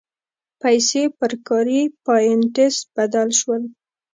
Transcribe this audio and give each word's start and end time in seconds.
پیسې 0.61 1.03
پر 1.17 1.31
کاري 1.47 1.81
پاینټس 2.05 2.75
بدل 2.95 3.29
شول. 3.39 3.63